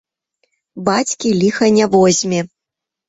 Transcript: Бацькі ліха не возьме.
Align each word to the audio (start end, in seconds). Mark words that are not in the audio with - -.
Бацькі 0.87 1.35
ліха 1.43 1.65
не 1.79 1.85
возьме. 1.97 2.41